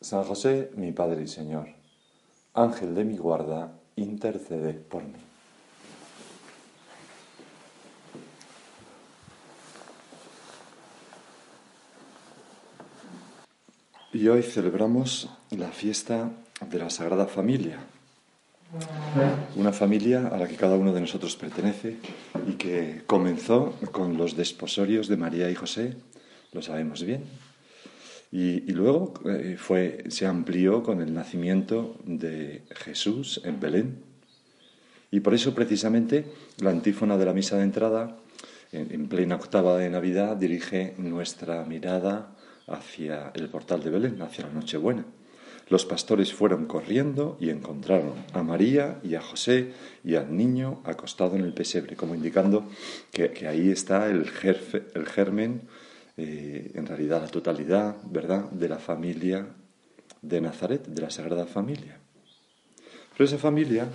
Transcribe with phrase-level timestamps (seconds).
[0.00, 1.68] San José, mi Padre y Señor,
[2.54, 5.18] Ángel de mi guarda, intercede por mí.
[14.12, 17.78] Y hoy celebramos la fiesta de la Sagrada Familia,
[19.56, 21.98] una familia a la que cada uno de nosotros pertenece
[22.46, 25.96] y que comenzó con los desposorios de María y José,
[26.52, 27.24] lo sabemos bien,
[28.38, 34.02] y, luego eh, fue, se amplió con el nacimiento de Jesús en Belén.
[35.10, 36.26] Y por eso precisamente
[36.58, 38.18] la antífona de la misa de entrada,
[38.72, 44.52] en, plena octava de Navidad, dirige nuestra mirada hacia el portal de Belén, hacia la
[44.52, 45.06] Nochebuena.
[45.70, 49.72] Los pastores fueron corriendo y encontraron a María y a José
[50.04, 52.68] y al niño acostado en el pesebre, como indicando
[53.12, 54.26] que, ahí está el,
[54.94, 55.62] el germen
[56.16, 59.46] eh, en realidad la totalidad, ¿verdad?, de la familia
[60.22, 61.98] de Nazaret, de la Sagrada Familia.
[63.12, 63.88] Pero esa familia,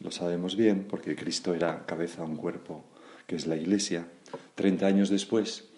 [0.00, 2.84] lo sabemos bien, porque Cristo era cabeza de un cuerpo
[3.26, 4.08] que es la Iglesia,
[4.56, 5.68] 30 años después,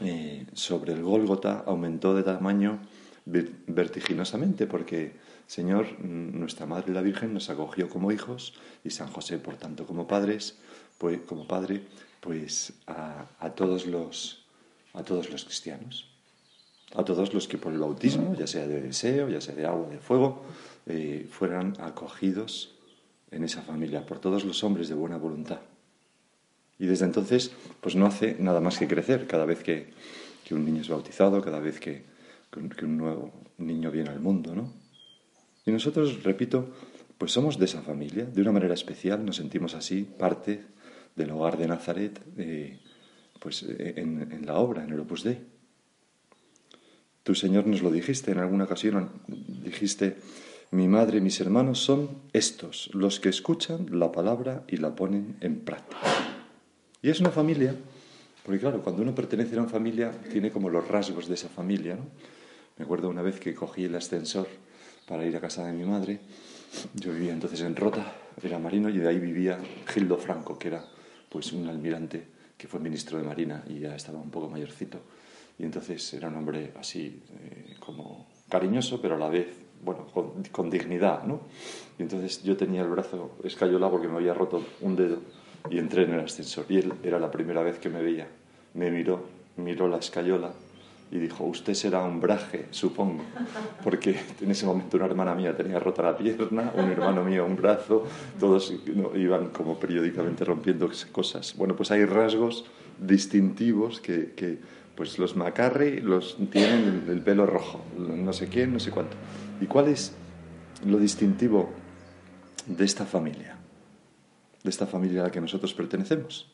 [0.00, 2.80] eh, sobre el Gólgota aumentó de tamaño
[3.24, 5.12] vertiginosamente, porque
[5.46, 8.54] Señor, nuestra Madre la Virgen nos acogió como hijos
[8.84, 10.58] y San José, por tanto, como padres,
[10.98, 11.82] pues, como padre,
[12.20, 14.39] pues a todos los
[14.92, 16.06] a todos los cristianos,
[16.94, 19.88] a todos los que por el bautismo, ya sea de deseo, ya sea de agua,
[19.88, 20.42] de fuego,
[20.86, 22.74] eh, fueran acogidos
[23.30, 25.60] en esa familia, por todos los hombres de buena voluntad.
[26.78, 29.92] Y desde entonces, pues no hace nada más que crecer cada vez que,
[30.50, 32.02] un niño es bautizado, cada vez que,
[32.82, 34.72] un nuevo niño viene al mundo, ¿no?
[35.64, 36.70] Y nosotros, repito,
[37.18, 40.64] pues somos de esa familia, de una manera especial, nos sentimos así, parte
[41.14, 42.80] del hogar de Nazaret, eh,
[43.40, 45.38] pues eh, en, la obra, en el Opus Dei.
[47.24, 50.16] Tu Señor nos lo dijiste en alguna ocasión, dijiste,
[50.70, 55.36] mi madre y mis hermanos son estos, los que escuchan la palabra y la ponen
[55.40, 56.00] en práctica.
[57.02, 57.74] Y es una familia,
[58.44, 61.96] porque claro, cuando uno pertenece a una familia, tiene como los rasgos de esa familia,
[61.96, 62.06] ¿no?
[62.78, 64.48] Me acuerdo una vez que cogí el ascensor
[65.06, 66.20] para ir a casa de mi madre,
[66.94, 70.84] yo vivía entonces en Rota, era marino, y de ahí vivía Gildo Franco, que era
[71.28, 75.00] pues un almirante que fue ministro de Marina y ya estaba un poco mayorcito.
[75.58, 79.48] Y entonces era un hombre así eh, como cariñoso, pero a la vez,
[79.82, 80.06] bueno,
[80.52, 81.40] con, dignidad, ¿no?
[81.98, 85.20] Y entonces yo tenía el brazo escayolado porque me había roto un dedo
[85.70, 86.66] y entré en el ascensor.
[86.68, 88.28] Y él era la primera vez que me veía.
[88.74, 89.24] Me miró,
[89.56, 90.52] miró la escayola
[91.12, 93.24] y dijo, usted será un braje, supongo,
[93.82, 97.56] porque en ese momento una hermana mía tenía rota la pierna, un hermano mío un
[97.56, 98.04] brazo,
[98.38, 98.72] todos
[99.16, 101.54] iban como periódicamente rompiendo cosas.
[101.56, 102.64] Bueno, pues hay rasgos
[103.00, 104.58] distintivos que, que
[104.94, 109.16] pues los Macarri los tienen el, pelo rojo, no sé quién, no sé cuánto.
[109.60, 110.12] ¿Y cuál es
[110.86, 111.70] lo distintivo
[112.66, 113.56] de esta familia?
[114.62, 116.52] De esta familia a la que nosotros pertenecemos.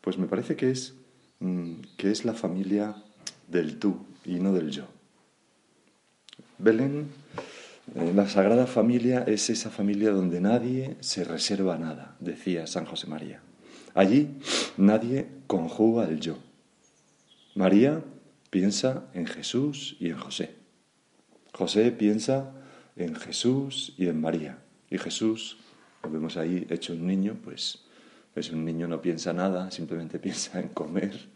[0.00, 0.94] Pues me parece que es,
[1.40, 2.96] mm, que es la familia
[3.52, 4.88] del tú y no del yo.
[6.58, 7.08] Belén,
[7.94, 13.06] eh, la Sagrada Familia es esa familia donde nadie se reserva nada, decía San José
[13.06, 13.40] María.
[13.94, 14.30] Allí
[14.76, 16.38] nadie conjuga el yo.
[17.54, 18.02] María
[18.48, 20.54] piensa en Jesús y en José.
[21.52, 22.52] José piensa
[22.96, 24.58] en Jesús y en María.
[24.88, 25.58] Y Jesús,
[26.02, 27.84] lo vemos ahí hecho un niño, pues,
[28.32, 31.28] pues un niño no piensa nada, simplemente piensa en comer,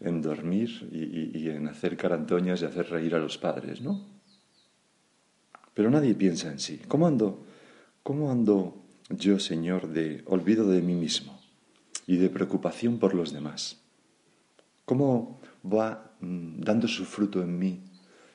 [0.00, 4.04] en dormir y, en hacer carantoñas y hacer reír a los padres, ¿no?
[5.74, 6.80] Pero nadie piensa en sí.
[6.88, 7.44] ¿Cómo ando,
[8.02, 11.40] cómo ando yo, Señor, de olvido de mí mismo
[12.06, 13.78] y de preocupación por los demás?
[14.84, 17.80] ¿Cómo va mm, dando su fruto en mí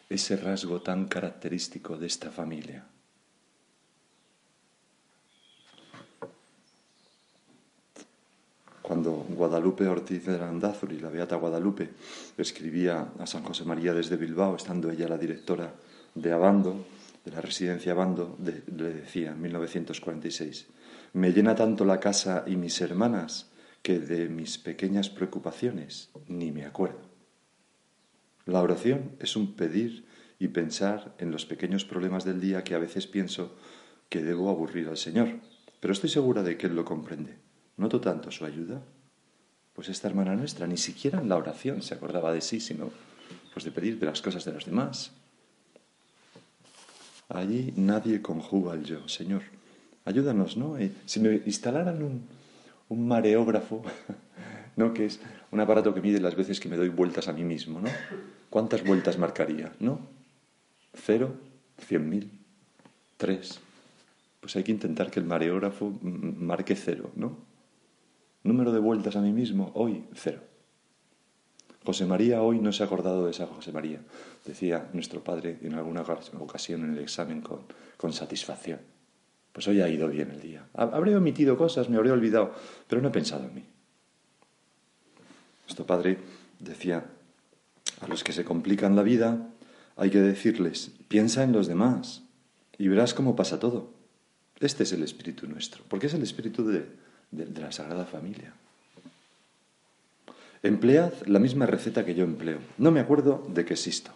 [0.09, 2.85] ese rasgo tan característico de esta familia.
[8.85, 11.89] Cuando Guadalupe Ortiz de Landázuri, la Beata Guadalupe,
[12.37, 15.73] escribía a San José María desde Bilbao, estando ella la directora
[16.13, 16.85] de Abando,
[17.25, 20.67] de la residencia Abando, le decía en 1946,
[21.13, 23.49] me llena tanto la casa y mis hermanas
[23.81, 27.09] que de mis pequeñas preocupaciones ni me acuerdo.
[28.45, 30.05] La oración es un pedir
[30.37, 33.55] y pensar en los pequeños problemas del día que a veces pienso
[34.09, 35.39] que debo aburrir al Señor,
[35.79, 37.45] pero estoy segura de que Él lo comprende.
[37.77, 38.81] Noto tanto su ayuda.
[39.74, 42.92] Pues esta hermana nuestra ni siquiera en la oración se acordaba de sí, sino
[43.54, 45.12] pues de pedir de las cosas de los demás.
[47.30, 49.42] Allí nadie conjuga el yo, Señor.
[50.06, 50.77] Ayúdanos, ¿no?
[50.77, 52.27] Eh, si me instalaran un,
[52.89, 53.83] un mareógrafo,
[54.75, 54.94] ¿no?
[54.94, 55.19] que es
[55.51, 57.89] un aparato que mide las veces que me doy vueltas a mí mismo, ¿no?
[58.50, 59.74] ¿Cuántas vueltas marcaría?
[59.80, 60.00] ¿No?
[60.94, 61.36] ¿Cero?
[61.80, 62.31] ¿Cien mil?
[63.18, 63.60] ¿Tres?
[64.39, 67.38] Pues hay que intentar que el mareógrafo marque cero, ¿no?
[68.45, 70.39] Número de vueltas a mí mismo, hoy cero.
[71.83, 74.01] José María hoy no se ha acordado de esa José María,
[74.45, 77.62] decía nuestro padre en alguna ocasión en el examen con,
[77.97, 78.81] con satisfacción.
[79.51, 80.68] Pues hoy ha ido bien el día.
[80.75, 82.53] Habré omitido cosas, me habré olvidado,
[82.88, 83.63] pero no he pensado en mí.
[85.63, 86.19] Nuestro padre
[86.59, 87.03] decía,
[88.00, 89.50] a los que se complican la vida
[89.95, 92.21] hay que decirles, piensa en los demás
[92.77, 93.89] y verás cómo pasa todo.
[94.59, 96.86] Este es el espíritu nuestro, porque es el espíritu de,
[97.35, 98.53] de la Sagrada Familia.
[100.63, 102.57] Emplead la misma receta que yo empleo.
[102.79, 104.11] No me acuerdo de que existo.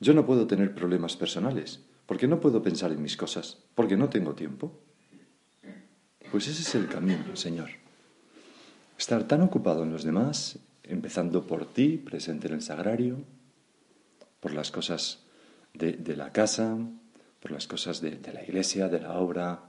[0.00, 4.10] Yo no puedo tener problemas personales, porque no puedo pensar en mis cosas, porque no
[4.10, 4.72] tengo tiempo.
[6.30, 7.70] Pues ese es el camino, Señor.
[8.98, 13.18] Estar tan ocupado en los demás, empezando por ti, presente en el sagrario,
[14.40, 15.20] por las cosas
[15.72, 16.76] de, la casa,
[17.40, 19.60] por las cosas de, de la iglesia, de la obra,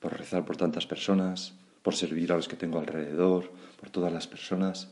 [0.00, 1.54] por rezar por tantas personas,
[1.84, 4.88] por servir a los que tengo alrededor, por todas las personas.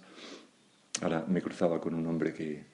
[1.00, 2.66] Ahora me cruzaba con un hombre que,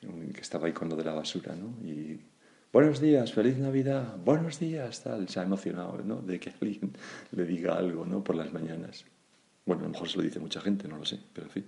[0.00, 1.74] que estaba ahí con lo de la basura, ¿no?
[1.84, 2.20] Y
[2.72, 6.22] buenos días, feliz Navidad, buenos días, tal, se ha emocionado, ¿no?
[6.22, 6.92] De que alguien
[7.32, 8.22] le diga algo, ¿no?
[8.22, 9.04] Por las mañanas.
[9.64, 11.66] Bueno, a lo mejor se lo dice mucha gente, no lo sé, pero en fin.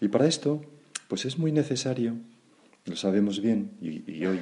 [0.00, 0.60] Y para esto,
[1.06, 2.16] pues es muy necesario,
[2.86, 4.40] lo sabemos bien, y, y hoy,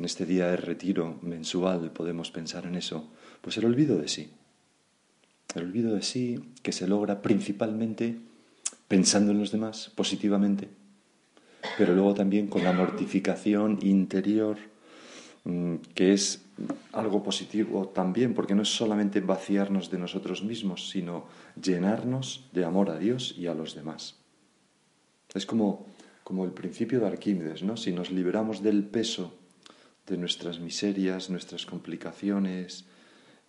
[0.00, 3.10] en este día de retiro mensual, podemos pensar en eso,
[3.42, 4.30] pues el olvido de sí.
[5.54, 8.16] El olvido de sí que se logra principalmente
[8.88, 10.70] pensando en los demás positivamente,
[11.76, 14.56] pero luego también con la mortificación interior,
[15.44, 16.46] mm, que es
[16.94, 21.26] algo positivo también, porque no es solamente vaciarnos de nosotros mismos, sino
[21.62, 24.16] llenarnos de amor a Dios y a los demás.
[25.34, 25.84] Es como,
[26.24, 27.76] como el principio de Arquímedes, ¿no?
[27.76, 29.39] Si nos liberamos del peso
[30.10, 32.84] de nuestras miserias, nuestras complicaciones,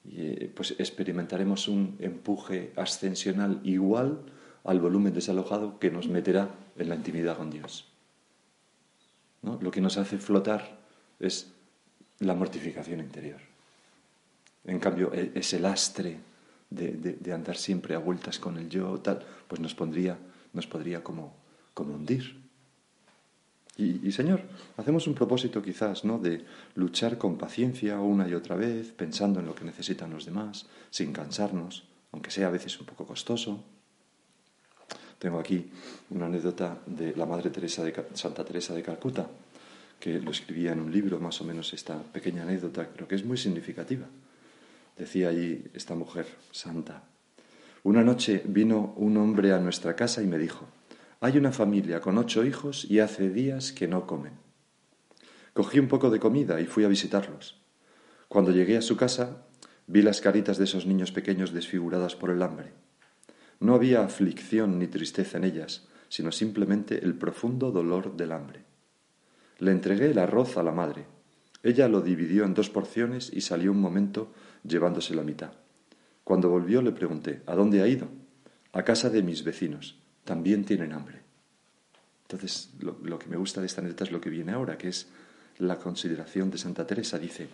[0.10, 4.22] eh, pues experimentaremos un empuje ascensional igual
[4.64, 7.88] al volumen desalojado que nos meterá en la intimidad con Dios.
[9.42, 10.80] Lo que nos hace flotar
[11.20, 11.52] es
[12.20, 13.40] la mortificación interior.
[14.66, 16.20] En cambio, e, ese lastre
[16.70, 20.18] de, andar siempre a vueltas con el yo, tal, pues nos, pondría,
[20.54, 21.36] nos podría como,
[21.74, 22.40] como hundir.
[23.78, 24.42] Y, Señor,
[24.78, 26.20] hacemos un propósito quizás, ¿no?
[26.20, 30.68] De luchar con paciencia una y otra vez, pensando en lo que necesitan los demás,
[30.92, 33.64] sin cansarnos, aunque sea a veces un poco costoso.
[35.18, 35.72] Tengo aquí
[36.10, 39.28] una anécdota de la Madre Teresa de Santa Teresa de Calcuta,
[40.00, 43.26] que lo escribía en un libro, más o menos esta pequeña anécdota, creo que es
[43.26, 44.06] muy significativa.
[44.98, 47.04] Decía allí esta mujer santa,
[47.84, 50.68] una noche vino un hombre a nuestra casa y me dijo,
[51.24, 54.34] hay una familia con ocho hijos y hace días que no comen.
[55.54, 57.62] Cogí un poco de comida y fui a visitarlos.
[58.28, 59.46] Cuando llegué a su casa,
[59.86, 62.74] vi las caritas de esos niños pequeños desfiguradas por el hambre.
[63.60, 68.64] No había aflicción ni tristeza en ellas, sino simplemente el profundo dolor del hambre.
[69.60, 71.06] Le entregué el arroz a la madre.
[71.62, 75.52] Ella lo dividió en dos porciones y salió un momento llevándose la mitad.
[76.24, 78.08] Cuando volvió le pregunté, ¿a dónde ha ido?
[78.74, 80.02] A casa de mis vecinos.
[80.24, 81.22] También tienen hambre.
[82.24, 85.08] Entonces, lo, que me gusta de esta anécdota es lo que viene ahora, que es
[85.58, 87.20] la consideración de Santa Teresa.
[87.20, 87.50] Dice,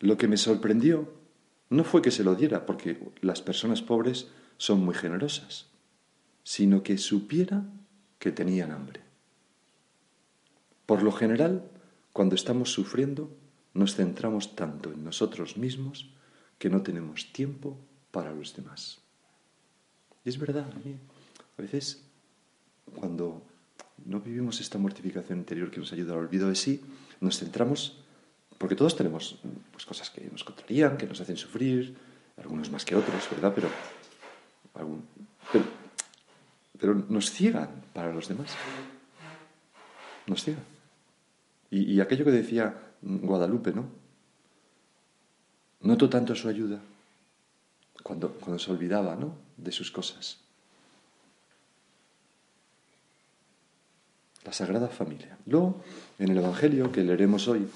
[0.00, 1.10] lo que me sorprendió
[1.70, 5.68] no fue que se lo diera, porque las personas pobres son muy generosas,
[6.44, 7.64] sino que supiera
[8.18, 9.00] que tenían hambre.
[10.84, 11.70] Por lo general,
[12.12, 13.34] cuando estamos sufriendo,
[13.72, 16.10] nos centramos tanto en nosotros mismos
[16.58, 17.78] que no tenemos tiempo
[18.10, 19.00] para los demás.
[20.24, 20.66] Es verdad,
[21.60, 22.02] veces
[22.94, 23.42] cuando
[24.04, 26.82] no vivimos esta mortificación interior que nos ayuda al olvido de sí,
[27.20, 27.98] nos centramos,
[28.58, 29.38] porque todos tenemos
[29.72, 31.96] pues, cosas que nos contrarían, que nos hacen sufrir,
[32.36, 33.52] algunos más que otros, ¿verdad?
[33.54, 33.68] Pero,
[36.80, 38.54] pero, nos ciegan para los demás.
[40.26, 40.64] Nos ciegan.
[41.70, 43.86] Y, y aquello que decía Guadalupe, ¿no?
[45.82, 46.80] Noto tanto su ayuda
[48.02, 49.34] cuando, cuando se olvidaba, ¿no?
[49.56, 50.38] De sus cosas.
[54.44, 55.36] La Sagrada Familia.
[55.46, 55.82] Luego,
[56.18, 57.66] en el Evangelio que leeremos hoy,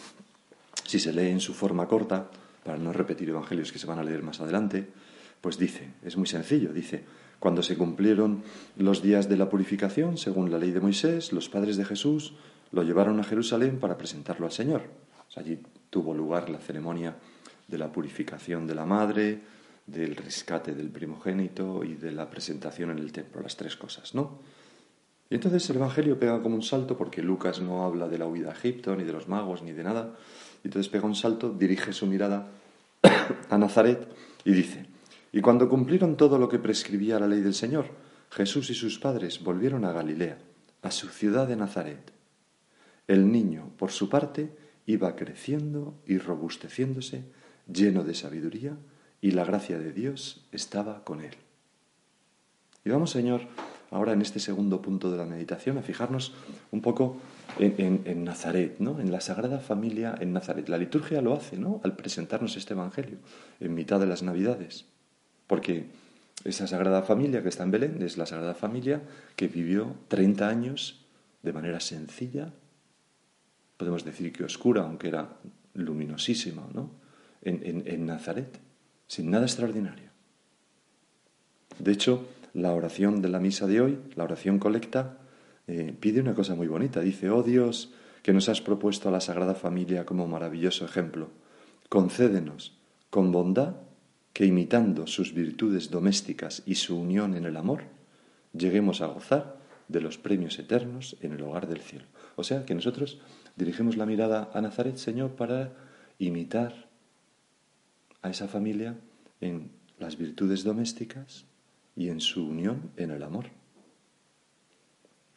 [0.84, 2.30] si se lee en su forma corta,
[2.64, 4.88] para no repetir evangelios que se van a leer más adelante,
[5.40, 7.04] pues dice, es muy sencillo, dice,
[7.38, 8.42] cuando se cumplieron
[8.78, 12.32] los días de la purificación, según la ley de Moisés, los padres de Jesús
[12.72, 14.82] lo llevaron a Jerusalén para presentarlo al Señor.
[15.36, 15.58] allí
[15.90, 17.16] tuvo lugar la ceremonia
[17.68, 19.42] de la purificación de la madre,
[19.86, 24.38] del rescate del primogénito y de la presentación en el templo, las tres cosas, ¿no?
[25.34, 28.52] Entonces el Evangelio pega como un salto, porque Lucas no habla de la huida a
[28.52, 30.14] Egipto, ni de los magos, ni de nada.
[30.62, 32.46] Y entonces pega un salto, dirige su mirada
[33.50, 34.06] a Nazaret
[34.44, 34.86] y dice,
[35.32, 37.86] y cuando cumplieron todo lo que prescribía la ley del Señor,
[38.30, 40.38] Jesús y sus padres volvieron a Galilea,
[40.82, 42.12] a su ciudad de Nazaret.
[43.08, 47.24] El niño, por su parte, iba creciendo y robusteciéndose,
[47.66, 48.76] lleno de sabiduría,
[49.20, 51.34] y la gracia de Dios estaba con él.
[52.84, 53.48] Y vamos, Señor,
[53.94, 56.34] ahora en este segundo punto de la meditación a fijarnos
[56.72, 57.16] un poco
[57.60, 58.98] en, Nazaret, ¿no?
[58.98, 60.68] en la Sagrada Familia en Nazaret.
[60.68, 61.80] La liturgia lo hace ¿no?
[61.84, 63.18] al presentarnos este Evangelio
[63.60, 64.86] en mitad de las Navidades,
[65.46, 65.86] porque
[66.42, 69.00] esa Sagrada Familia que está en Belén es la Sagrada Familia
[69.36, 71.06] que vivió 30 años
[71.44, 72.52] de manera sencilla,
[73.76, 75.36] podemos decir que oscura, aunque era
[75.74, 76.90] luminosísima, ¿no?
[77.42, 78.58] en, en Nazaret,
[79.06, 80.10] sin nada extraordinario.
[81.78, 85.18] De hecho, la oración de la misa de hoy, la oración colecta,
[85.66, 87.00] eh, pide una cosa muy bonita.
[87.00, 87.92] Dice, oh Dios,
[88.22, 91.30] que nos has propuesto a la Sagrada Familia como maravilloso ejemplo,
[91.88, 92.78] concédenos
[93.10, 93.74] con bondad
[94.32, 97.84] que imitando sus virtudes domésticas y su unión en el amor,
[98.52, 99.58] lleguemos a gozar
[99.88, 102.06] de los premios eternos en el hogar del cielo.
[102.36, 103.20] O sea, que nosotros
[103.56, 105.72] dirigimos la mirada a Nazaret, Señor, para
[106.18, 106.88] imitar
[108.22, 108.96] a esa familia
[109.40, 111.46] en las virtudes domésticas
[111.96, 113.46] y en su unión en el amor.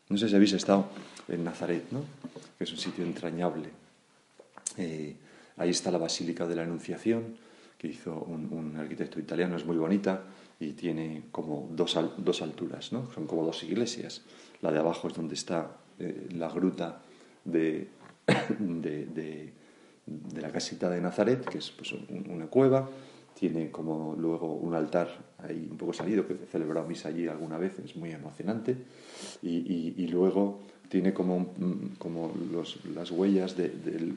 [0.10, 0.88] No sé si habéis estado
[1.28, 2.04] en Nazaret, ¿no?
[2.58, 3.70] que es un sitio entrañable.
[4.78, 5.16] Eh,
[5.58, 7.38] ahí está la Basílica de la Anunciación,
[7.78, 10.24] que hizo un, arquitecto italiano, es muy bonita
[10.60, 13.12] y tiene como dos, dos, alturas, ¿no?
[13.14, 14.24] son como dos iglesias.
[14.62, 17.02] La de abajo es donde está eh, la gruta
[17.46, 17.90] de,
[18.60, 19.54] de,
[20.40, 21.94] la casita de Nazaret, que es pues,
[22.30, 22.90] una cueva,
[23.38, 27.58] tiene como luego un altar ahí un poco salido, que he celebrado misa allí alguna
[27.58, 28.76] vez, es muy emocionante,
[29.44, 31.54] y, luego tiene como,
[32.00, 32.34] como
[32.96, 33.72] las huellas de,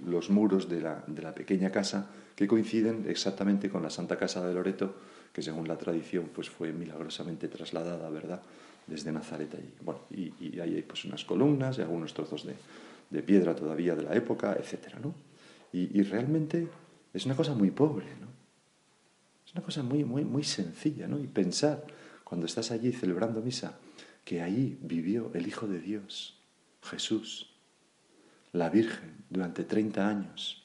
[0.06, 4.46] los muros de la, de la, pequeña casa que coinciden exactamente con la Santa Casa
[4.46, 4.94] de Loreto,
[5.32, 8.40] que según la tradición pues fue milagrosamente trasladada, ¿verdad?,
[8.86, 9.72] desde Nazaret allí.
[9.82, 12.54] Bueno, y, y ahí hay pues unas columnas y algunos trozos de,
[13.10, 15.14] de piedra todavía de la época, etcétera, ¿no?
[15.72, 16.66] Y, y realmente
[17.12, 18.39] es una cosa muy pobre, ¿no?
[19.50, 21.18] Es una cosa muy, muy, muy sencilla, ¿no?
[21.18, 21.84] Y pensar,
[22.22, 23.80] cuando estás allí celebrando misa,
[24.24, 26.38] que ahí vivió el Hijo de Dios,
[26.84, 27.50] Jesús,
[28.52, 30.62] la Virgen, durante 30 años.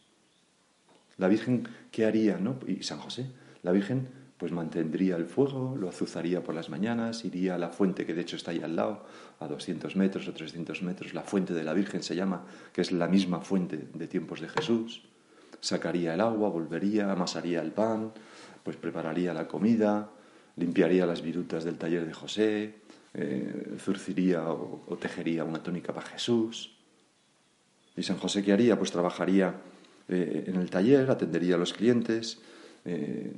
[1.18, 2.60] La Virgen, ¿qué haría, no?
[2.68, 3.26] Y San José,
[3.64, 8.06] la Virgen, pues mantendría el fuego, lo azuzaría por las mañanas, iría a la fuente
[8.06, 9.08] que de hecho está ahí al lado,
[9.40, 12.92] a 200 metros o 300 metros, la fuente de la Virgen se llama, que es
[12.92, 15.02] la misma fuente de tiempos de Jesús.
[15.60, 18.12] Sacaría el agua, volvería, amasaría el pan,
[18.66, 20.10] pues prepararía la comida,
[20.58, 22.74] limpiaría las virutas del taller de José,
[23.14, 26.76] eh, zurciría o, tejería una túnica para Jesús.
[27.96, 28.76] ¿Y San José qué haría?
[28.78, 29.54] Pues trabajaría
[30.10, 32.40] eh, en el taller, atendería a los clientes,
[32.86, 33.32] eh,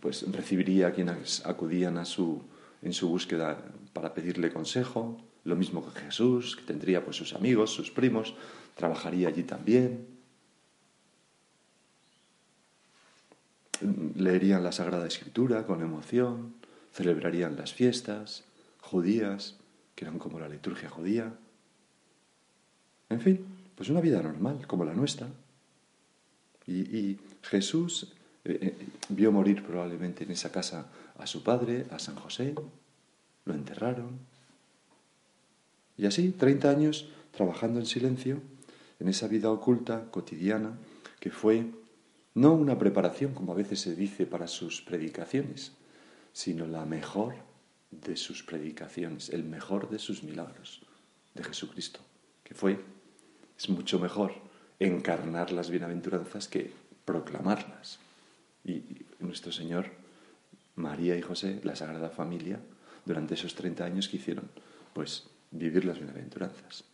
[0.00, 2.42] pues recibiría a quienes acudían a su,
[2.82, 3.64] en su búsqueda
[3.94, 8.34] para pedirle consejo, lo mismo que Jesús, que tendría pues sus amigos, sus primos,
[8.74, 10.13] trabajaría allí también,
[14.16, 16.54] leerían la Sagrada Escritura con emoción,
[16.92, 18.44] celebrarían las fiestas
[18.80, 19.56] judías,
[19.94, 21.32] que eran como la liturgia judía.
[23.10, 25.28] En fin, pues una vida normal, como la nuestra.
[26.66, 28.14] Y, Jesús
[28.44, 30.86] eh, eh, vio morir probablemente en esa casa
[31.18, 32.54] a su padre, a San José,
[33.44, 34.18] lo enterraron.
[35.98, 38.40] Y así, 30 años trabajando en silencio,
[38.98, 40.78] en esa vida oculta, cotidiana,
[41.20, 41.66] que fue
[42.34, 45.72] no una preparación, como a veces se dice, para sus predicaciones,
[46.32, 47.36] sino la mejor
[47.90, 50.82] de sus predicaciones, el mejor de sus milagros,
[51.34, 52.00] de Jesucristo,
[52.42, 52.80] que fue,
[53.56, 54.34] es mucho mejor
[54.80, 56.72] encarnar las bienaventuranzas que
[57.04, 58.00] proclamarlas.
[58.64, 58.82] Y
[59.20, 59.90] nuestro Señor,
[60.74, 62.58] María y José, la Sagrada Familia,
[63.04, 64.50] durante esos 30 años que hicieron,
[64.92, 66.84] pues vivir las bienaventuranzas.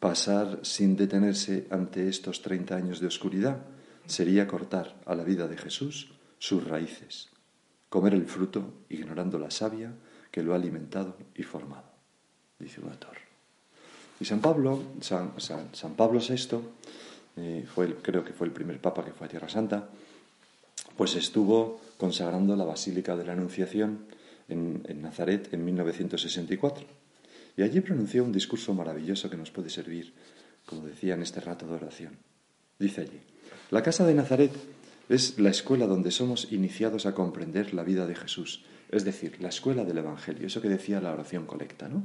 [0.00, 3.62] Pasar sin detenerse ante estos 30 años de oscuridad
[4.06, 7.30] sería cortar a la vida de Jesús sus raíces,
[7.88, 9.92] comer el fruto ignorando la savia
[10.30, 11.90] que lo ha alimentado y formado,
[12.58, 13.16] dice un autor.
[14.20, 15.32] Y San Pablo, San,
[15.96, 16.58] Pablo VI,
[17.36, 19.88] eh, fue creo que fue el primer papa que fue a Tierra Santa,
[20.96, 24.06] pues estuvo consagrando la Basílica de la Anunciación
[24.48, 27.05] en, en Nazaret en 1964.
[27.56, 30.12] Y allí pronunció un discurso maravilloso que nos puede servir,
[30.66, 32.18] como decía en este rato de oración.
[32.78, 33.20] Dice allí,
[33.70, 34.52] la casa de Nazaret
[35.08, 39.48] es la escuela donde somos iniciados a comprender la vida de Jesús, es decir, la
[39.48, 42.04] escuela del Evangelio, eso que decía la oración colecta, ¿no?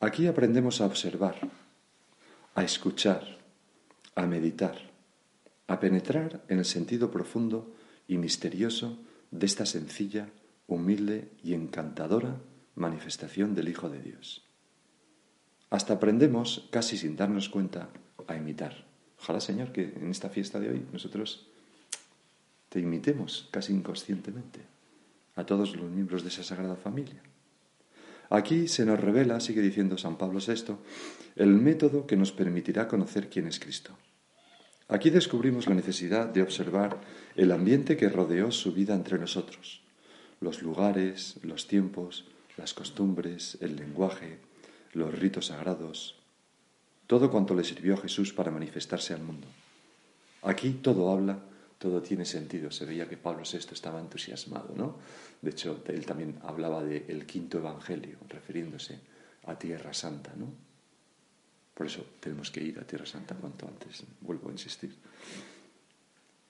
[0.00, 1.36] Aquí aprendemos a observar,
[2.54, 3.38] a escuchar,
[4.14, 4.76] a meditar,
[5.66, 7.74] a penetrar en el sentido profundo
[8.06, 8.98] y misterioso
[9.30, 10.28] de esta sencilla,
[10.66, 12.36] humilde y encantadora
[12.78, 14.44] manifestación del Hijo de Dios.
[15.70, 17.90] Hasta aprendemos, casi sin darnos cuenta,
[18.26, 18.86] a imitar.
[19.20, 21.48] Ojalá, Señor, que en esta fiesta de hoy nosotros
[22.68, 24.60] te imitemos casi inconscientemente
[25.34, 27.22] a todos los miembros de esa sagrada familia.
[28.30, 30.76] Aquí se nos revela, sigue diciendo San Pablo VI,
[31.36, 33.96] el método que nos permitirá conocer quién es Cristo.
[34.88, 37.00] Aquí descubrimos la necesidad de observar
[37.36, 39.82] el ambiente que rodeó su vida entre nosotros,
[40.40, 42.26] los lugares, los tiempos,
[42.58, 44.38] las costumbres, el lenguaje,
[44.92, 46.16] los ritos sagrados,
[47.06, 49.46] todo cuanto le sirvió a Jesús para manifestarse al mundo.
[50.42, 51.38] Aquí todo habla,
[51.78, 52.70] todo tiene sentido.
[52.70, 54.96] Se veía que Pablo VI estaba entusiasmado, ¿no?
[55.40, 58.98] De hecho, él también hablaba del quinto evangelio, refiriéndose
[59.46, 60.52] a Tierra Santa, ¿no?
[61.74, 64.94] Por eso tenemos que ir a Tierra Santa cuanto antes, vuelvo a insistir.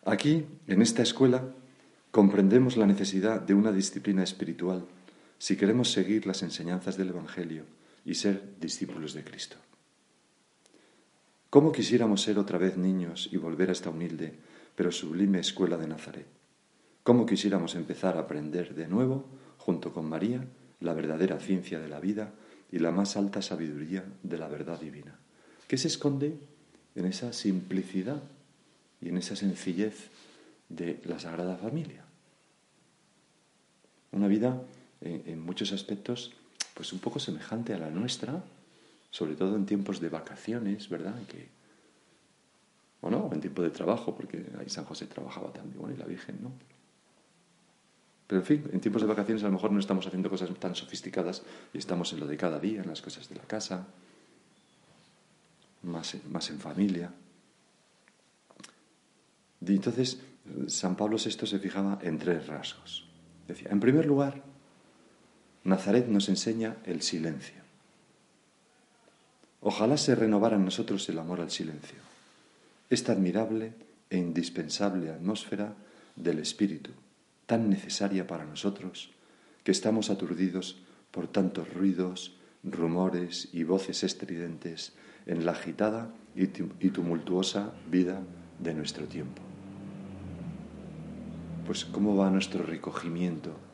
[0.06, 1.44] Aquí, en esta escuela,
[2.10, 4.86] comprendemos la necesidad de una disciplina espiritual
[5.38, 7.64] si queremos seguir las enseñanzas del Evangelio
[8.04, 9.56] y ser discípulos de Cristo.
[11.50, 14.34] ¿Cómo quisiéramos ser otra vez niños y volver a esta humilde
[14.74, 16.26] pero sublime escuela de Nazaret?
[17.02, 19.24] ¿Cómo quisiéramos empezar a aprender de nuevo,
[19.56, 20.44] junto con María,
[20.80, 22.34] la verdadera ciencia de la vida
[22.70, 25.18] y la más alta sabiduría de la verdad divina?
[25.68, 26.38] ¿Qué se esconde
[26.94, 28.22] en esa simplicidad
[29.00, 30.10] y en esa sencillez
[30.68, 32.04] de la Sagrada Familia?
[34.12, 34.62] Una vida
[35.00, 36.32] en, muchos aspectos
[36.74, 38.42] pues un poco semejante a la nuestra,
[39.10, 41.14] sobre todo en tiempos de vacaciones, ¿verdad?
[41.26, 41.48] Que,
[43.00, 46.06] o no, en tiempo de trabajo, porque ahí San José trabajaba también, bueno, y la
[46.06, 46.52] Virgen, ¿no?
[48.28, 50.74] Pero en fin, en tiempos de vacaciones a lo mejor no estamos haciendo cosas tan
[50.74, 53.86] sofisticadas y estamos en lo de cada día, en las cosas de la casa,
[55.82, 57.10] más, más en familia.
[59.66, 60.20] Y entonces,
[60.66, 63.08] San Pablo VI se fijaba en tres rasgos.
[63.46, 64.42] Decía, en primer lugar,
[65.68, 67.60] Nazaret nos enseña el silencio.
[69.60, 71.98] Ojalá se renovara en nosotros el amor al silencio,
[72.88, 73.74] esta admirable
[74.08, 75.74] e indispensable atmósfera
[76.16, 76.90] del espíritu,
[77.44, 79.10] tan necesaria para nosotros,
[79.62, 82.32] que estamos aturdidos por tantos ruidos,
[82.64, 84.94] rumores y voces estridentes
[85.26, 88.22] en la agitada y tumultuosa vida
[88.58, 89.42] de nuestro tiempo.
[91.66, 93.67] Pues ¿cómo va nuestro recogimiento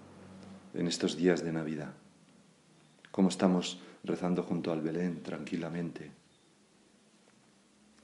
[0.75, 1.95] en estos días de Navidad?
[3.11, 6.11] ¿Cómo estamos rezando junto al Belén tranquilamente?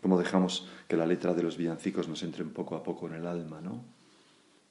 [0.00, 3.26] ¿Cómo dejamos que la letra de los villancicos nos entre poco a poco en el
[3.26, 3.84] alma, no?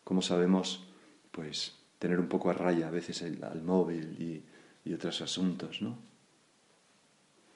[0.03, 0.87] ¿Cómo sabemos,
[1.31, 4.43] pues, tener un poco a raya a veces el, al móvil y,
[4.89, 5.97] y otros asuntos, no?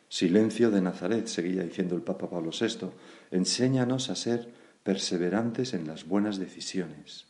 [0.10, 2.92] Silencio de Nazaret, seguía diciendo el Papa Pablo VI,
[3.32, 4.54] enséñanos a ser
[4.84, 7.26] perseverantes en las buenas decisiones,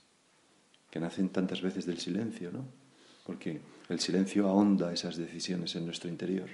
[0.91, 2.82] que nacen tantas veces del silencio, ¿no?
[3.23, 6.49] Porque el silencio ahonda esas decisiones en nuestro interior,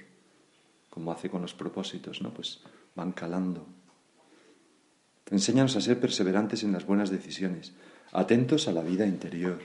[0.88, 2.32] como hace con los propósitos, ¿no?
[2.32, 2.60] Pues
[2.94, 3.66] van calando.
[5.30, 7.72] Enséñanos a ser perseverantes en las buenas decisiones,
[8.12, 9.60] atentos a la vida interior,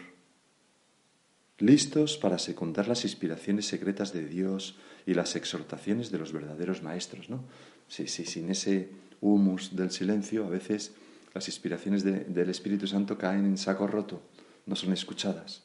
[1.58, 7.30] listos para secundar las inspiraciones secretas de Dios y las exhortaciones de los verdaderos maestros,
[7.30, 7.44] ¿no?
[7.88, 8.90] Sí, sí, sin ese
[9.22, 10.94] humus del silencio, a veces
[11.34, 14.22] las inspiraciones del Espíritu Santo caen en saco roto,
[14.66, 15.65] no son escuchadas.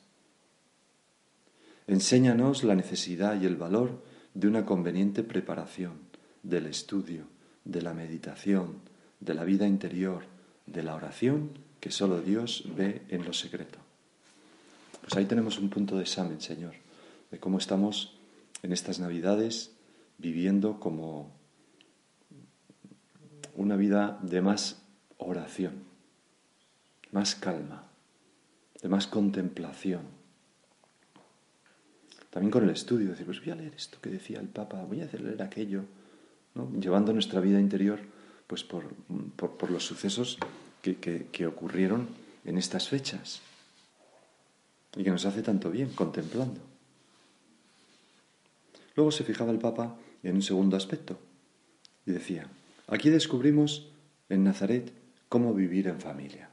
[1.91, 5.95] Enséñanos la necesidad y el valor de una conveniente preparación
[6.45, 7.25] del estudio,
[7.65, 8.77] de la meditación,
[9.19, 10.23] de la vida interior,
[10.67, 11.51] de la oración
[11.81, 13.81] que solo Dios ve en lo secreto.
[15.01, 16.75] Pues ahí tenemos un punto de examen, Señor,
[17.33, 18.17] de cómo estamos
[18.63, 19.73] en estas Navidades
[20.17, 21.33] viviendo como
[23.57, 24.81] una vida de más
[25.19, 25.83] oración,
[27.11, 27.89] más calma,
[28.81, 30.20] de más contemplación.
[32.31, 35.03] También con el estudio, decir, pues voy a leer esto que decía el Papa, voy
[35.03, 35.85] a leer aquello,
[36.79, 38.01] llevando nuestra vida interior
[38.47, 40.39] pues por, los sucesos
[40.83, 42.09] que ocurrieron
[42.45, 43.41] en estas fechas
[44.97, 46.61] y que nos hace tanto bien contemplando.
[48.97, 51.19] Luego se fijaba el Papa en un segundo aspecto
[52.07, 52.49] y decía,
[52.89, 53.89] aquí descubrimos
[54.29, 54.93] en Nazaret
[55.29, 56.51] cómo vivir en familia.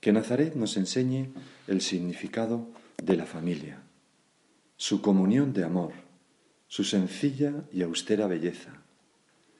[0.00, 1.30] Que Nazaret nos enseñe
[1.66, 2.68] el significado
[3.02, 3.82] de la familia,
[4.80, 5.92] su comunión de amor,
[6.66, 8.82] su sencilla y austera belleza,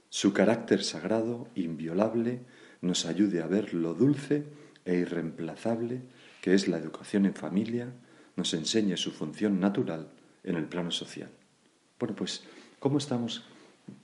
[0.08, 2.40] su carácter sagrado, inviolable,
[2.80, 4.46] nos ayude a ver lo dulce
[4.86, 6.00] e irreemplazable
[6.40, 7.92] que es la educación en familia,
[8.34, 10.08] nos enseñe su función natural
[10.42, 11.28] en el plano social.
[11.98, 12.42] Bueno, pues,
[12.78, 13.44] ¿cómo estamos,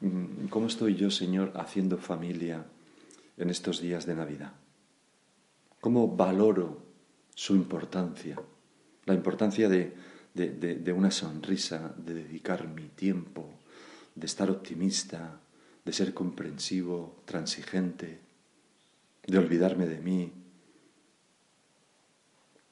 [0.01, 2.67] mm, cómo estoy yo, Señor, haciendo familia
[3.39, 4.53] en estos días de Navidad?
[5.81, 6.83] ¿Cómo valoro
[7.35, 8.39] su importancia?
[9.07, 9.95] La importancia de,
[10.37, 13.49] de una sonrisa, de dedicar mi tiempo,
[14.15, 15.41] de estar optimista,
[15.85, 18.19] de ser comprensivo, transigente,
[19.27, 20.33] de olvidarme de mí,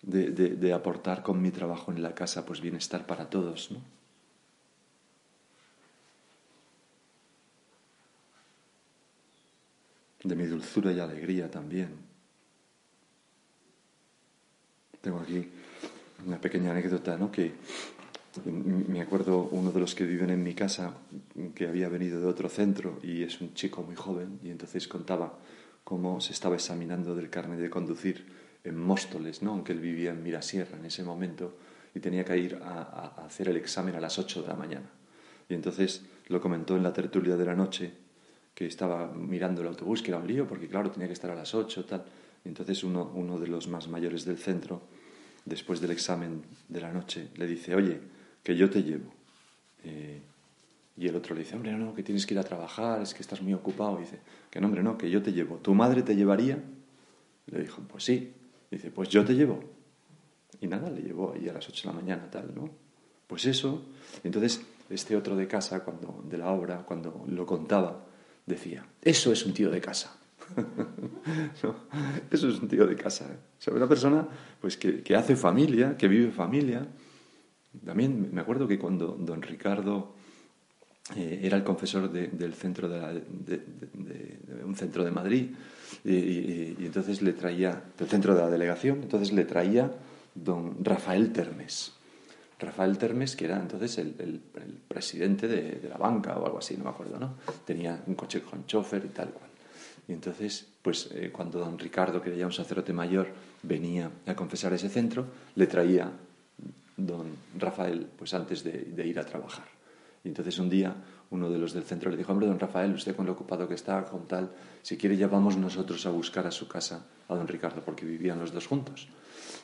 [0.03, 3.81] de, aportar con mi trabajo en la casa pues bienestar para todos, ¿no?
[10.22, 11.90] De mi dulzura y alegría también.
[15.03, 15.50] Tengo aquí
[16.27, 17.31] una pequeña anécdota, ¿no?
[17.31, 17.53] Que
[18.44, 20.94] me acuerdo uno de los que viven en mi casa
[21.55, 25.38] que había venido de otro centro y es un chico muy joven y entonces contaba
[25.85, 28.27] cómo se estaba examinando del carnet de conducir
[28.64, 29.53] en Móstoles, ¿no?
[29.53, 31.55] aunque él vivía en Mirasierra en ese momento,
[31.94, 34.90] y tenía que ir a, hacer el examen a las 8 de la mañana.
[35.48, 37.92] Y entonces lo comentó en la tertulia de la noche,
[38.55, 41.35] que estaba mirando el autobús, que era un lío, porque claro, tenía que estar a
[41.35, 42.05] las 8, tal.
[42.44, 44.83] Y entonces uno, uno de los más mayores del centro,
[45.44, 48.00] después del examen de la noche, le dice, oye,
[48.42, 49.12] que yo te llevo.
[49.85, 50.20] Eh,
[50.96, 53.22] y el otro le dice, hombre, no, que tienes que ir a trabajar, es que
[53.22, 53.98] estás muy ocupado.
[53.98, 55.57] Y dice, que no, hombre, no, que yo te llevo.
[55.57, 56.62] ¿Tu madre te llevaría?
[57.46, 58.33] Le dijo, pues sí.
[58.70, 59.61] Dice, pues yo te llevo.
[60.61, 62.70] Y nada, le llevó ahí a las 8 de la mañana, tal, ¿no?
[63.26, 63.85] Pues eso.
[64.22, 68.07] Entonces, este otro de casa, cuando, de la obra, cuando lo contaba,
[68.46, 70.16] decía, eso es un tío de casa.
[72.30, 73.24] eso es un tío de casa.
[73.26, 73.37] ¿eh?
[73.59, 74.26] O sea, una persona
[74.61, 76.87] pues, que, que, hace familia, que vive familia.
[77.85, 80.14] También me acuerdo que cuando don Ricardo
[81.16, 85.50] eh, era el confesor del centro de, de, un centro de Madrid,
[86.02, 89.92] y, entonces le traía, del centro de la delegación, entonces le traía
[90.35, 91.92] don Rafael Termes.
[92.59, 94.40] Rafael Termes, que era entonces el,
[94.88, 97.35] presidente de, la banca o algo así, no me acuerdo, ¿no?
[97.66, 99.28] Tenía un coche con chofer y tal.
[100.07, 103.29] Y entonces, pues eh, cuando don Ricardo, que era ya un sacerdote mayor,
[103.62, 106.11] venía a confesar ese centro, le traía
[106.97, 107.27] don
[107.59, 109.67] Rafael, pues antes de ir a trabajar.
[110.23, 110.95] Y entonces un día
[111.31, 113.75] uno de los del centro le dijo, hombre, don Rafael, usted con lo ocupado que
[113.75, 114.51] está, con tal,
[114.83, 118.38] si quiere ya vamos nosotros a buscar a su casa a don Ricardo, porque vivían
[118.38, 119.09] los dos juntos.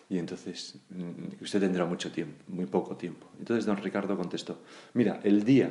[0.08, 3.28] Y entonces, mm, usted tendrá mucho tiempo, muy poco tiempo.
[3.38, 4.58] Entonces don Ricardo contestó,
[4.94, 5.70] mira, el día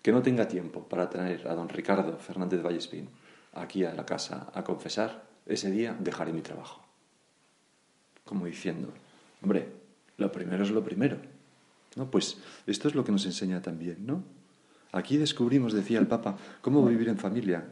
[0.00, 3.08] que no tenga tiempo para traer a don Ricardo Fernández Vallespín
[3.54, 6.84] aquí a la casa a confesar, ese día dejaré mi trabajo.
[8.24, 8.92] Como diciendo,
[9.42, 9.68] hombre,
[10.16, 11.18] lo primero es lo primero.
[11.96, 12.10] ¿No?
[12.10, 14.24] Pues esto es lo que nos enseña también, ¿no?
[14.92, 17.64] Aquí descubrimos, decía el Papa, cómo vivir en familia,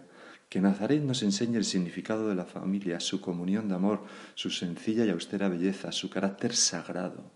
[0.48, 5.04] que Nazaret nos enseñe el significado de la familia, su comunión de amor, su sencilla
[5.04, 7.30] y austera belleza, su carácter sagrado,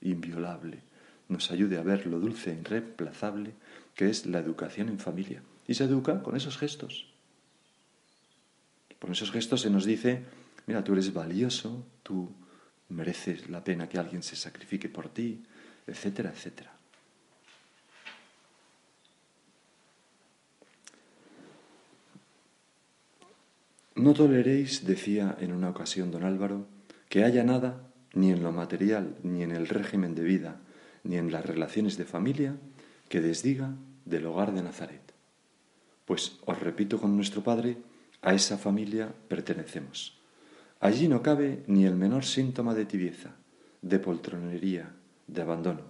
[0.00, 0.82] inviolable,
[1.28, 3.52] nos ayude a ver lo dulce e irreemplazable
[3.94, 5.42] que es la educación en familia.
[5.66, 7.12] Y se educa con esos gestos.
[9.00, 10.24] Con esos gestos se nos dice,
[10.66, 12.30] mira, tú eres valioso, tú
[12.88, 15.44] mereces la pena que alguien se sacrifique por ti,
[15.86, 16.72] etcétera, etcétera.
[23.94, 26.66] No toleréis, decía en una ocasión don Álvaro,
[27.08, 27.82] que haya nada,
[28.14, 30.60] ni en lo material, ni en el régimen de vida,
[31.02, 32.56] ni en las relaciones de familia,
[33.08, 35.02] que desdiga del hogar de Nazaret.
[36.04, 37.76] Pues os repito con nuestro Padre,
[38.22, 40.20] a esa familia pertenecemos.
[40.80, 43.36] Allí no cabe ni el menor síntoma de tibieza,
[43.82, 44.94] de poltronería,
[45.26, 45.82] de abandono.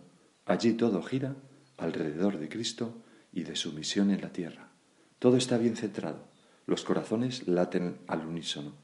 [0.46, 1.36] Allí todo gira
[1.76, 4.70] alrededor de Cristo y de su misión en la tierra.
[5.18, 6.28] Todo está bien centrado
[6.68, 8.74] los corazones laten al unísono.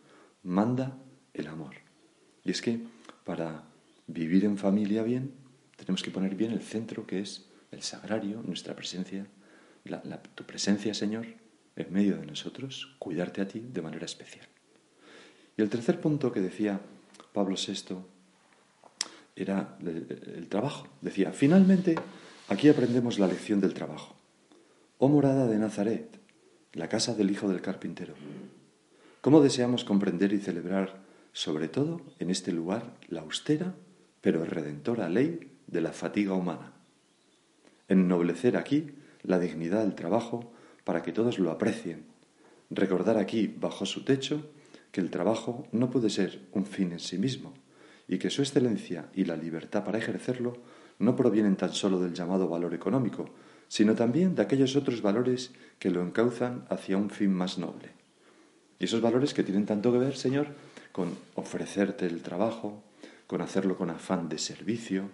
[0.43, 0.97] Manda
[1.35, 1.75] el amor.
[2.43, 2.81] Y es que
[3.25, 3.65] para
[4.07, 5.33] vivir en familia bien,
[5.77, 9.27] tenemos que poner bien el centro que es el sagrario, nuestra presencia,
[10.35, 11.27] tu presencia, Señor,
[11.77, 14.47] en medio de nosotros, cuidarte a ti de manera especial.
[15.57, 16.81] Y el tercer punto que decía
[17.33, 17.97] Pablo VI
[19.37, 20.87] era el, trabajo.
[21.01, 21.97] Decía, finalmente,
[22.49, 24.15] aquí aprendemos la lección del trabajo.
[24.99, 26.19] Oh morada de Nazaret,
[26.73, 28.15] la casa del hijo del carpintero.
[29.21, 33.75] ¿Cómo deseamos comprender y celebrar, sobre todo en este lugar, la austera
[34.21, 36.73] pero redentora ley de la fatiga humana?
[37.89, 40.54] Ennoblecer aquí la dignidad del trabajo
[40.85, 42.05] para que todos lo aprecien.
[42.71, 44.51] Recordar aquí, bajo su techo,
[44.93, 47.53] que el trabajo no puede ser un fin en sí mismo
[48.07, 50.59] y que su excelencia y la libertad para ejercerlo
[50.99, 53.31] no provienen tan solo del llamado valor económico,
[53.69, 57.91] sino también de aquellos otros valores que lo encauzan hacia un fin más noble.
[58.79, 60.49] Y esos valores que tienen tanto que ver, Señor,
[60.93, 62.83] con ofrecerte el trabajo,
[63.27, 65.09] con hacerlo con afán de servicio,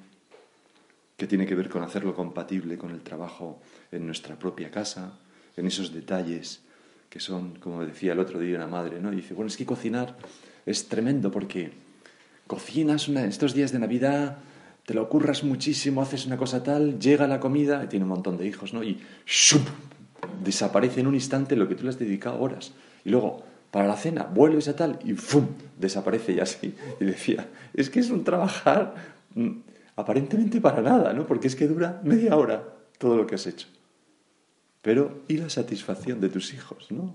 [1.16, 3.60] que tiene que ver con hacerlo compatible con el trabajo
[3.92, 5.18] en nuestra propia casa,
[5.56, 6.62] en esos detalles
[7.08, 9.12] que son, como decía el otro día una madre, ¿no?
[9.12, 10.16] Y dice, bueno, es que cocinar
[10.64, 11.72] es tremendo porque
[12.46, 14.38] cocinas una, estos días de Navidad,
[14.86, 18.36] te lo ocurras muchísimo, haces una cosa tal, llega la comida, y tiene un montón
[18.38, 18.82] de hijos, ¿no?
[18.82, 19.62] Y ¡shup!
[20.42, 22.72] desaparece en un instante lo que tú le has dedicado horas.
[23.04, 25.46] Y luego, para la cena, vuelves a tal y ¡fum!
[25.78, 26.74] desaparece y así.
[27.00, 28.94] Y decía, es que es un trabajar
[29.34, 29.50] mm,
[29.96, 31.26] aparentemente para nada, ¿no?
[31.26, 32.62] Porque es que dura media hora
[32.98, 33.66] todo lo que has hecho.
[34.82, 37.14] Pero, ¿y la satisfacción de tus hijos, no?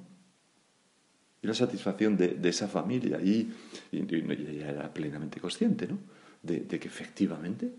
[1.41, 3.19] Y la satisfacción de, esa familia.
[3.21, 3.53] Y,
[3.91, 5.97] ella era plenamente consciente, ¿no?
[6.43, 7.71] De, que efectivamente,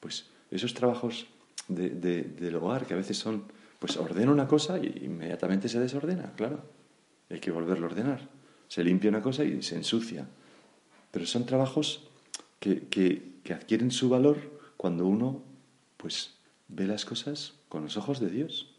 [0.00, 1.26] pues esos trabajos
[1.68, 3.44] del hogar que a veces son,
[3.78, 6.62] pues ordena una cosa y inmediatamente se desordena, claro.
[7.30, 8.28] Hay que volverlo a ordenar.
[8.68, 10.26] Se limpia una cosa y se ensucia.
[11.10, 12.08] Pero son trabajos
[12.60, 14.38] que, que adquieren su valor
[14.76, 15.42] cuando uno,
[15.96, 16.34] pues,
[16.68, 18.71] ve las cosas con los ojos de Dios.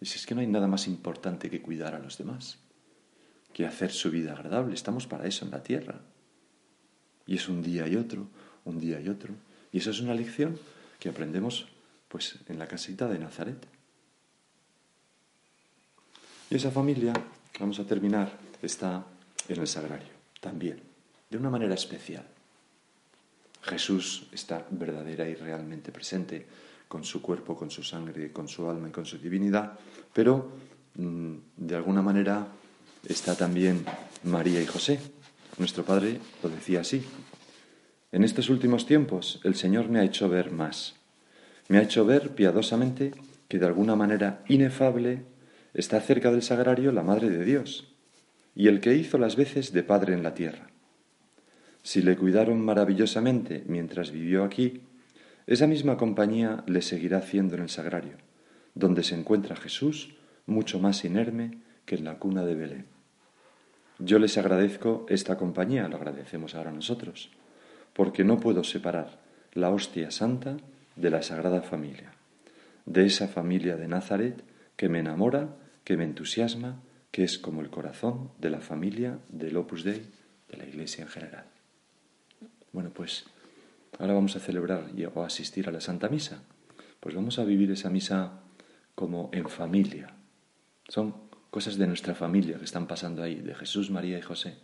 [0.00, 2.58] Y es que no hay nada más importante que cuidar a los demás,
[3.52, 4.74] que hacer su vida agradable.
[4.74, 6.00] Estamos para eso en la tierra.
[7.26, 8.28] Y es un día y otro,
[8.64, 9.34] un día y otro.
[9.72, 10.58] Y eso es una lección
[10.98, 11.66] que aprendemos
[12.08, 13.66] pues en la casita de Nazaret.
[16.50, 17.12] Y esa familia,
[17.58, 19.04] vamos a terminar, está
[19.48, 20.80] en el sagrario, también,
[21.28, 22.24] de una manera especial.
[23.62, 26.46] Jesús está verdadera y realmente presente
[26.88, 29.78] con su cuerpo, con su sangre, con su alma y con su divinidad,
[30.12, 30.50] pero
[30.96, 32.46] mm, de alguna manera
[33.08, 33.84] está también
[34.24, 35.00] María y José.
[35.58, 37.02] Nuestro Padre lo decía así.
[38.12, 40.94] En estos últimos tiempos el Señor me ha hecho ver más.
[41.68, 43.12] Me ha hecho ver piadosamente
[43.48, 45.24] que de alguna manera inefable
[45.74, 47.92] está cerca del sagrario la Madre de Dios
[48.54, 50.70] y el que hizo las veces de Padre en la tierra.
[51.82, 54.80] Si le cuidaron maravillosamente mientras vivió aquí,
[55.46, 58.16] esa misma compañía le seguirá haciendo en el sagrario,
[58.74, 62.86] donde se encuentra Jesús mucho más inerme que en la cuna de Belén.
[63.98, 67.30] Yo les agradezco esta compañía, lo agradecemos ahora nosotros,
[67.92, 69.20] porque no puedo separar
[69.54, 70.56] la hostia santa
[70.96, 72.12] de la Sagrada Familia,
[72.84, 74.42] de esa familia de Nazaret
[74.76, 79.56] que me enamora, que me entusiasma, que es como el corazón de la familia del
[79.56, 80.02] Opus Dei,
[80.50, 81.44] de la Iglesia en general.
[82.72, 83.24] Bueno, pues
[83.98, 86.42] ahora vamos a celebrar o a asistir a la Santa Misa.
[87.00, 88.40] Pues vamos a vivir esa misa
[88.94, 90.16] como en familia.
[90.88, 91.14] Son
[91.50, 94.58] cosas de nuestra familia que están pasando ahí, de Jesús, María y José.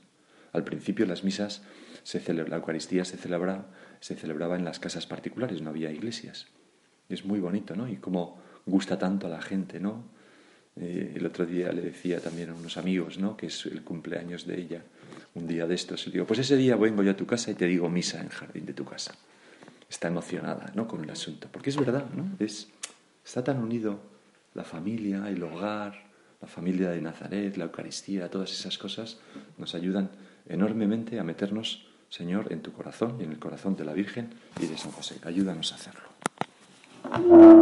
[0.53, 1.63] Al principio las misas,
[2.03, 6.49] se la Eucaristía se celebraba, se celebraba en las casas particulares, no había iglesias.
[7.09, 7.89] Y es muy bonito, ¿no?
[7.89, 10.05] Y como gusta tanto a la gente, ¿no?
[10.81, 13.37] Eh, el otro día le decía también a unos amigos, ¿no?
[13.37, 14.83] Que es el cumpleaños de ella
[15.35, 16.07] un día de estos.
[16.07, 18.27] Y digo, pues ese día vengo yo a tu casa y te digo misa en
[18.27, 19.15] el jardín de tu casa.
[19.89, 20.89] Está emocionada ¿no?
[20.89, 21.49] con el asunto.
[21.51, 22.31] Porque es verdad, ¿no?
[22.39, 22.69] Es,
[23.25, 24.01] está tan unido
[24.55, 29.19] la familia, el hogar, la familia de Nazaret, la Eucaristía, todas esas cosas
[29.59, 30.11] nos ayudan
[30.49, 34.31] enormemente a meternos, Señor, en tu corazón y en el corazón de la Virgen
[34.61, 35.17] y de San José.
[35.25, 37.62] Ayúdanos a hacerlo.